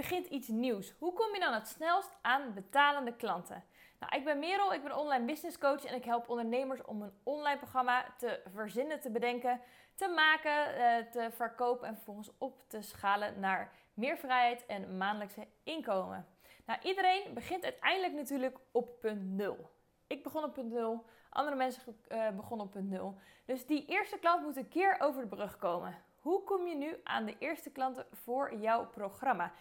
[0.00, 0.94] begint iets nieuws.
[0.98, 3.64] Hoe kom je dan het snelst aan betalende klanten?
[3.98, 7.12] Nou, ik ben Merel, ik ben online business coach en ik help ondernemers om een
[7.22, 9.60] online programma te verzinnen, te bedenken,
[9.94, 15.46] te maken, eh, te verkopen en vervolgens op te schalen naar meer vrijheid en maandelijkse
[15.62, 16.26] inkomen.
[16.66, 19.70] Nou, iedereen begint uiteindelijk natuurlijk op punt nul.
[20.06, 23.18] Ik begon op punt nul, andere mensen uh, begonnen op punt nul.
[23.44, 26.08] Dus die eerste klant moet een keer over de brug komen.
[26.20, 29.52] Hoe kom je nu aan de eerste klanten voor jouw programma?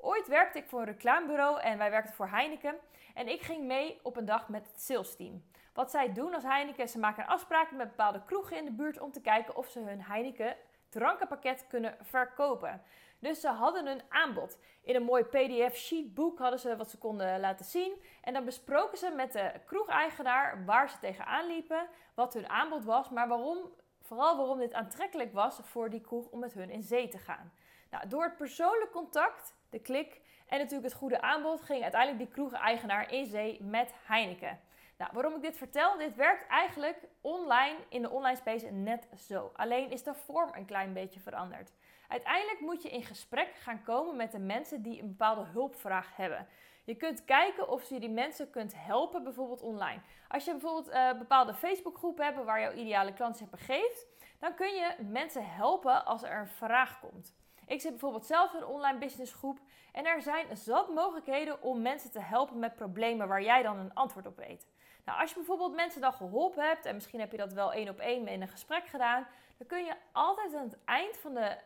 [0.00, 2.74] Ooit werkte ik voor een reclamebureau en wij werkten voor Heineken.
[3.14, 5.44] En ik ging mee op een dag met het sales team.
[5.72, 9.12] Wat zij doen als Heineken, ze maken afspraken met bepaalde kroegen in de buurt om
[9.12, 10.56] te kijken of ze hun Heineken
[10.88, 12.82] drankenpakket kunnen verkopen.
[13.18, 14.58] Dus ze hadden een aanbod.
[14.82, 18.02] In een mooi PDF-sheetboek hadden ze wat ze konden laten zien.
[18.22, 23.10] En dan besproken ze met de kroegeigenaar waar ze tegenaan liepen, wat hun aanbod was,
[23.10, 23.58] maar waarom,
[24.02, 27.52] vooral waarom dit aantrekkelijk was voor die kroeg om met hun in zee te gaan.
[27.90, 32.32] Nou, door het persoonlijk contact, de klik en natuurlijk het goede aanbod ging uiteindelijk die
[32.32, 34.60] kroegeigenaar in zee met Heineken.
[34.98, 35.96] Nou, waarom ik dit vertel?
[35.96, 39.52] Dit werkt eigenlijk online in de online space net zo.
[39.56, 41.72] Alleen is de vorm een klein beetje veranderd.
[42.08, 46.46] Uiteindelijk moet je in gesprek gaan komen met de mensen die een bepaalde hulpvraag hebben.
[46.84, 50.00] Je kunt kijken of je die mensen kunt helpen, bijvoorbeeld online.
[50.28, 54.06] Als je bijvoorbeeld uh, bepaalde Facebookgroepen hebt waar jouw ideale klant zich begeeft,
[54.38, 57.36] dan kun je mensen helpen als er een vraag komt.
[57.68, 59.58] Ik zit bijvoorbeeld zelf in een online businessgroep
[59.92, 63.94] en er zijn zat mogelijkheden om mensen te helpen met problemen waar jij dan een
[63.94, 64.66] antwoord op weet.
[65.04, 67.88] Nou, als je bijvoorbeeld mensen dan geholpen hebt en misschien heb je dat wel één
[67.88, 71.56] op één in een gesprek gedaan, dan kun je altijd aan het eind van de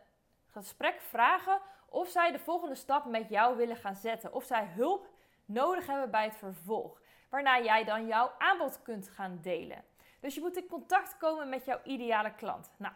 [0.51, 4.33] gesprek vragen of zij de volgende stap met jou willen gaan zetten.
[4.33, 5.09] Of zij hulp
[5.45, 7.01] nodig hebben bij het vervolg.
[7.29, 9.85] Waarna jij dan jouw aanbod kunt gaan delen.
[10.21, 12.71] Dus je moet in contact komen met jouw ideale klant.
[12.77, 12.95] Nou,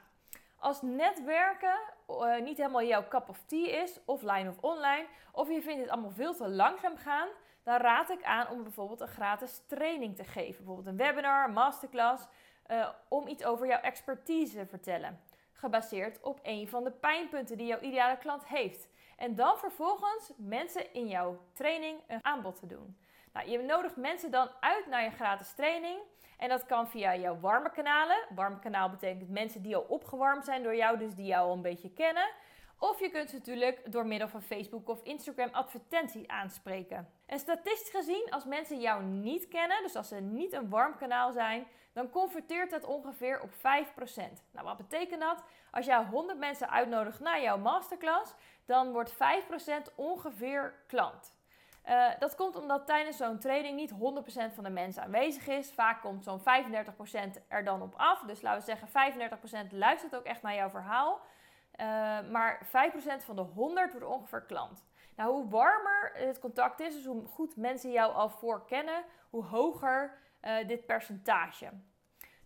[0.66, 1.78] als netwerken
[2.08, 5.90] uh, niet helemaal jouw cup of tea is, offline of online, of je vindt het
[5.90, 7.28] allemaal veel te langzaam gaan,
[7.62, 10.56] dan raad ik aan om bijvoorbeeld een gratis training te geven.
[10.56, 12.26] Bijvoorbeeld een webinar, masterclass,
[12.70, 15.20] uh, om iets over jouw expertise te vertellen
[15.52, 18.88] gebaseerd op een van de pijnpunten die jouw ideale klant heeft.
[19.16, 22.96] En dan vervolgens mensen in jouw training een aanbod te doen.
[23.36, 25.98] Nou, je nodigt mensen dan uit naar je gratis training.
[26.38, 28.16] En dat kan via jouw warme kanalen.
[28.34, 31.62] Warm kanaal betekent mensen die al opgewarmd zijn door jou, dus die jou al een
[31.62, 32.28] beetje kennen.
[32.78, 37.08] Of je kunt ze natuurlijk door middel van Facebook of Instagram advertenties aanspreken.
[37.26, 41.32] En statistisch gezien, als mensen jou niet kennen, dus als ze niet een warm kanaal
[41.32, 43.60] zijn, dan converteert dat ongeveer op 5%.
[44.50, 45.44] Nou, wat betekent dat?
[45.70, 51.35] Als jij 100 mensen uitnodigt naar jouw masterclass, dan wordt 5% ongeveer klant.
[51.88, 55.72] Uh, dat komt omdat tijdens zo'n training niet 100% van de mensen aanwezig is.
[55.72, 56.42] Vaak komt zo'n 35%
[57.48, 58.20] er dan op af.
[58.20, 61.20] Dus laten we zeggen, 35% luistert ook echt naar jouw verhaal.
[61.80, 61.86] Uh,
[62.30, 62.70] maar 5%
[63.24, 64.84] van de 100 wordt ongeveer klant.
[65.16, 69.44] Nou, hoe warmer het contact is, dus hoe goed mensen jou al voor kennen, hoe
[69.44, 71.70] hoger uh, dit percentage.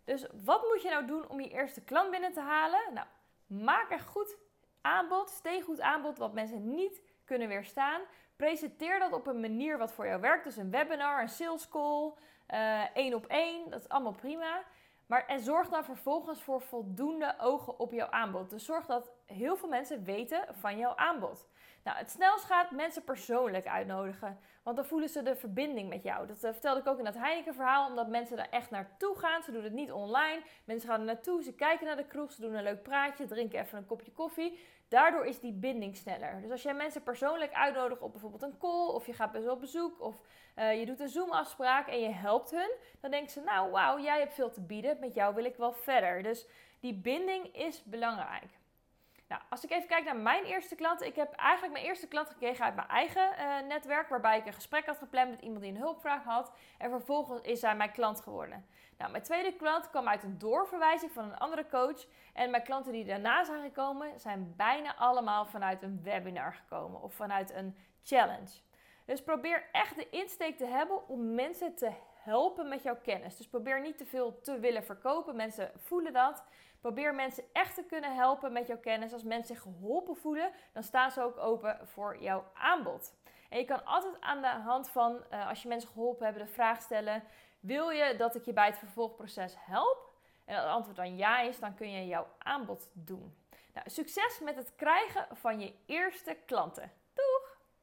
[0.05, 2.81] Dus wat moet je nou doen om je eerste klant binnen te halen?
[2.95, 3.07] Nou,
[3.47, 4.37] maak een goed
[4.81, 8.01] aanbod, goed aanbod wat mensen niet kunnen weerstaan.
[8.41, 10.45] Presenteer dat op een manier wat voor jou werkt.
[10.45, 12.12] Dus een webinar, een sales call,
[12.51, 14.62] uh, één op één, dat is allemaal prima.
[15.06, 18.51] Maar en zorg dan vervolgens voor voldoende ogen op jouw aanbod.
[18.51, 21.49] Dus zorg dat heel veel mensen weten van jouw aanbod.
[21.84, 24.39] Nou, het snelst gaat mensen persoonlijk uitnodigen.
[24.62, 26.27] Want dan voelen ze de verbinding met jou.
[26.27, 27.89] Dat uh, vertelde ik ook in dat Heineken verhaal.
[27.89, 29.43] Omdat mensen daar echt naartoe gaan.
[29.43, 30.43] Ze doen het niet online.
[30.65, 31.43] Mensen gaan er naartoe.
[31.43, 32.33] Ze kijken naar de kroeg.
[32.33, 33.27] Ze doen een leuk praatje.
[33.27, 34.59] Drinken even een kopje koffie.
[34.91, 36.41] Daardoor is die binding sneller.
[36.43, 38.87] Dus als jij mensen persoonlijk uitnodigt op bijvoorbeeld een call.
[38.89, 40.01] Of je gaat bij ze op bezoek.
[40.01, 40.21] Of
[40.56, 42.71] uh, je doet een Zoom afspraak en je helpt hun.
[43.01, 44.97] Dan denken ze nou wauw jij hebt veel te bieden.
[45.01, 46.23] Met jou wil ik wel verder.
[46.23, 46.47] Dus
[46.81, 48.59] die binding is belangrijk.
[49.30, 51.06] Nou, als ik even kijk naar mijn eerste klanten.
[51.06, 54.08] Ik heb eigenlijk mijn eerste klant gekregen uit mijn eigen uh, netwerk.
[54.08, 56.52] Waarbij ik een gesprek had gepland met iemand die een hulpvraag had.
[56.78, 58.66] En vervolgens is zij mijn klant geworden.
[58.98, 62.06] Nou, mijn tweede klant kwam uit een doorverwijzing van een andere coach.
[62.32, 67.02] En mijn klanten die daarna zijn gekomen, zijn bijna allemaal vanuit een webinar gekomen.
[67.02, 68.60] Of vanuit een challenge.
[69.04, 71.91] Dus probeer echt de insteek te hebben om mensen te
[72.22, 73.36] helpen met jouw kennis.
[73.36, 75.36] Dus probeer niet te veel te willen verkopen.
[75.36, 76.44] Mensen voelen dat.
[76.80, 79.12] Probeer mensen echt te kunnen helpen met jouw kennis.
[79.12, 83.15] Als mensen zich geholpen voelen, dan staan ze ook open voor jouw aanbod.
[83.48, 86.53] En je kan altijd aan de hand van, uh, als je mensen geholpen hebben, de
[86.53, 87.22] vraag stellen:
[87.60, 90.09] Wil je dat ik je bij het vervolgproces help?
[90.44, 93.38] En als het antwoord dan ja is, dan kun je jouw aanbod doen.
[93.74, 96.92] Nou, succes met het krijgen van je eerste klanten.